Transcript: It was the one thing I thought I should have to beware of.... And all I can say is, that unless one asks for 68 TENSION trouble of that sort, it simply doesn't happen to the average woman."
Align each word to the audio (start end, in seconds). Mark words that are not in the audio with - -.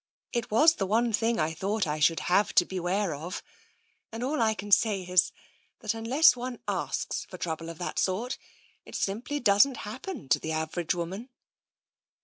It 0.33 0.49
was 0.49 0.73
the 0.77 0.87
one 0.87 1.13
thing 1.13 1.39
I 1.39 1.53
thought 1.53 1.85
I 1.85 1.99
should 1.99 2.21
have 2.21 2.55
to 2.55 2.65
beware 2.65 3.13
of.... 3.13 3.43
And 4.11 4.23
all 4.23 4.41
I 4.41 4.55
can 4.55 4.71
say 4.71 5.03
is, 5.03 5.31
that 5.81 5.93
unless 5.93 6.35
one 6.35 6.57
asks 6.67 7.25
for 7.25 7.37
68 7.37 7.37
TENSION 7.37 7.43
trouble 7.43 7.69
of 7.69 7.77
that 7.77 7.99
sort, 7.99 8.39
it 8.83 8.95
simply 8.95 9.39
doesn't 9.39 9.77
happen 9.85 10.27
to 10.29 10.39
the 10.39 10.53
average 10.53 10.95
woman." 10.95 11.29